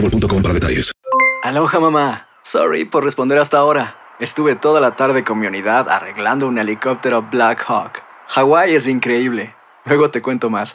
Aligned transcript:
boostmobile.com 0.00 0.42
para 0.42 0.54
detalles. 0.54 0.92
Aloha 1.42 1.80
mamá. 1.80 2.26
Sorry 2.42 2.84
por 2.84 3.04
responder 3.04 3.38
hasta 3.38 3.58
ahora. 3.58 3.96
Estuve 4.20 4.56
toda 4.56 4.80
la 4.80 4.96
tarde 4.96 5.24
con 5.24 5.38
mi 5.38 5.46
unidad 5.46 5.88
arreglando 5.88 6.46
un 6.46 6.58
helicóptero 6.58 7.22
Black 7.30 7.64
Hawk. 7.68 8.02
Hawái 8.28 8.74
es 8.74 8.88
increíble. 8.88 9.54
Luego 9.84 10.10
te 10.10 10.22
cuento 10.22 10.50
más. 10.50 10.74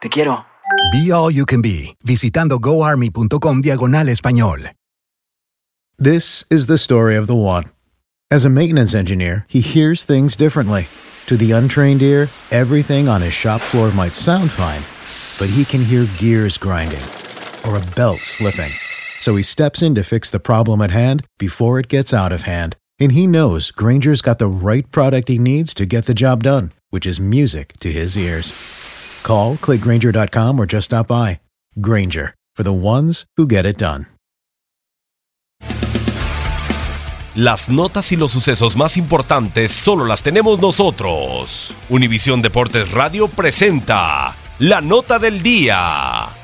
Te 0.00 0.08
quiero. 0.08 0.44
Be 0.92 1.12
All 1.12 1.32
You 1.32 1.46
Can 1.46 1.62
Be, 1.62 1.96
visitando 2.04 2.58
goarmy.com 2.58 3.60
diagonal 3.60 4.08
español. 4.08 4.72
This 5.98 6.44
is 6.50 6.66
the 6.66 6.76
story 6.76 7.16
of 7.16 7.26
the 7.26 7.34
one. 7.34 7.64
As 8.30 8.44
a 8.44 8.50
maintenance 8.50 8.94
engineer, 8.94 9.46
he 9.48 9.60
hears 9.60 10.04
things 10.04 10.36
differently. 10.36 10.88
To 11.26 11.36
the 11.36 11.52
untrained 11.52 12.02
ear, 12.02 12.28
everything 12.50 13.08
on 13.08 13.22
his 13.22 13.32
shop 13.32 13.60
floor 13.60 13.90
might 13.92 14.14
sound 14.14 14.50
fine, 14.50 14.82
but 15.38 15.54
he 15.54 15.64
can 15.64 15.84
hear 15.84 16.06
gears 16.18 16.58
grinding 16.58 17.00
or 17.66 17.76
a 17.76 17.94
belt 17.94 18.18
slipping. 18.18 18.70
So 19.20 19.36
he 19.36 19.42
steps 19.42 19.82
in 19.82 19.94
to 19.94 20.04
fix 20.04 20.30
the 20.30 20.38
problem 20.38 20.80
at 20.80 20.90
hand 20.90 21.26
before 21.38 21.78
it 21.78 21.88
gets 21.88 22.12
out 22.12 22.32
of 22.32 22.42
hand. 22.42 22.76
And 23.00 23.12
he 23.12 23.26
knows 23.26 23.70
Granger's 23.70 24.22
got 24.22 24.38
the 24.38 24.48
right 24.48 24.88
product 24.90 25.28
he 25.28 25.38
needs 25.38 25.74
to 25.74 25.86
get 25.86 26.06
the 26.06 26.14
job 26.14 26.42
done, 26.42 26.72
which 26.90 27.06
is 27.06 27.18
music 27.18 27.72
to 27.80 27.90
his 27.90 28.16
ears. 28.16 28.52
Call, 29.22 29.56
clickgranger.com, 29.56 30.60
or 30.60 30.66
just 30.66 30.86
stop 30.86 31.08
by. 31.08 31.40
Granger, 31.80 32.34
for 32.54 32.62
the 32.62 32.72
ones 32.72 33.24
who 33.36 33.46
get 33.46 33.66
it 33.66 33.78
done. 33.78 34.06
Las 37.36 37.68
notas 37.68 38.12
y 38.12 38.16
los 38.16 38.30
sucesos 38.30 38.76
más 38.76 38.96
importantes 38.96 39.72
solo 39.72 40.04
las 40.04 40.22
tenemos 40.22 40.60
nosotros. 40.60 41.74
Univisión 41.88 42.42
Deportes 42.42 42.92
Radio 42.92 43.26
presenta 43.26 44.36
la 44.60 44.80
nota 44.80 45.18
del 45.18 45.42
día. 45.42 46.43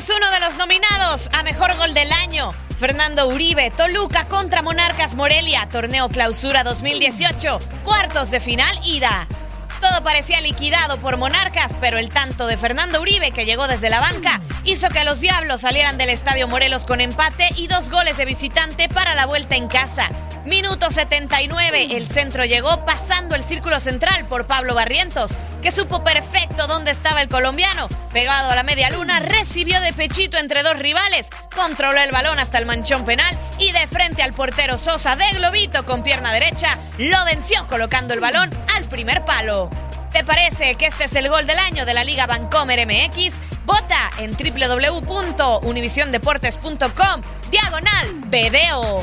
Es 0.00 0.08
uno 0.08 0.30
de 0.30 0.40
los 0.40 0.56
nominados 0.56 1.28
a 1.38 1.42
Mejor 1.42 1.76
Gol 1.76 1.92
del 1.92 2.10
Año. 2.10 2.54
Fernando 2.78 3.28
Uribe, 3.28 3.70
Toluca 3.70 4.26
contra 4.28 4.62
Monarcas 4.62 5.14
Morelia, 5.14 5.68
Torneo 5.70 6.08
Clausura 6.08 6.64
2018, 6.64 7.58
cuartos 7.84 8.30
de 8.30 8.40
final 8.40 8.74
ida. 8.86 9.28
Todo 9.78 10.02
parecía 10.02 10.40
liquidado 10.40 10.96
por 10.96 11.18
Monarcas, 11.18 11.72
pero 11.82 11.98
el 11.98 12.08
tanto 12.08 12.46
de 12.46 12.56
Fernando 12.56 13.02
Uribe, 13.02 13.30
que 13.30 13.44
llegó 13.44 13.68
desde 13.68 13.90
la 13.90 14.00
banca, 14.00 14.40
hizo 14.64 14.88
que 14.88 15.04
los 15.04 15.20
Diablos 15.20 15.60
salieran 15.60 15.98
del 15.98 16.08
Estadio 16.08 16.48
Morelos 16.48 16.86
con 16.86 17.02
empate 17.02 17.50
y 17.56 17.66
dos 17.66 17.90
goles 17.90 18.16
de 18.16 18.24
visitante 18.24 18.88
para 18.88 19.14
la 19.14 19.26
vuelta 19.26 19.56
en 19.56 19.68
casa. 19.68 20.08
Minuto 20.46 20.90
79, 20.90 21.96
el 21.96 22.08
centro 22.08 22.46
llegó 22.46 22.86
pasando 22.86 23.34
el 23.34 23.44
círculo 23.44 23.78
central 23.78 24.24
por 24.24 24.46
Pablo 24.46 24.74
Barrientos, 24.74 25.32
que 25.62 25.70
supo 25.70 26.02
perfecto 26.02 26.66
dónde 26.66 26.92
estaba 26.92 27.20
el 27.20 27.28
colombiano. 27.28 27.90
Pegado 28.12 28.50
a 28.50 28.54
la 28.54 28.62
media 28.62 28.88
luna, 28.88 29.20
recibió 29.20 29.78
de 29.82 29.92
pechito 29.92 30.38
entre 30.38 30.62
dos 30.62 30.78
rivales, 30.78 31.26
controló 31.54 32.00
el 32.00 32.10
balón 32.10 32.38
hasta 32.38 32.56
el 32.56 32.64
manchón 32.64 33.04
penal 33.04 33.38
y 33.58 33.72
de 33.72 33.86
frente 33.86 34.22
al 34.22 34.32
portero 34.32 34.78
Sosa 34.78 35.14
de 35.14 35.30
globito 35.34 35.84
con 35.84 36.02
pierna 36.02 36.32
derecha, 36.32 36.78
lo 36.96 37.22
venció 37.26 37.68
colocando 37.68 38.14
el 38.14 38.20
balón 38.20 38.48
al 38.74 38.84
primer 38.84 39.20
palo. 39.22 39.68
¿Te 40.10 40.24
parece 40.24 40.76
que 40.76 40.86
este 40.86 41.04
es 41.04 41.14
el 41.16 41.28
gol 41.28 41.46
del 41.46 41.58
año 41.58 41.84
de 41.84 41.92
la 41.92 42.02
Liga 42.02 42.24
Vancomer 42.26 42.86
MX? 42.86 43.40
Vota 43.66 44.10
en 44.18 44.30
www.univisiondeportes.com 44.32 47.20
diagonal 47.50 48.06
video. 48.26 49.02